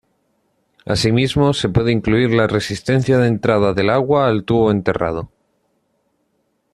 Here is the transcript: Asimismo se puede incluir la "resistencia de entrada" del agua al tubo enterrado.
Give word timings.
Asimismo 0.83 1.53
se 1.53 1.69
puede 1.69 1.91
incluir 1.91 2.31
la 2.31 2.47
"resistencia 2.47 3.19
de 3.19 3.27
entrada" 3.27 3.75
del 3.75 3.91
agua 3.91 4.25
al 4.27 4.45
tubo 4.45 4.71
enterrado. 4.71 5.29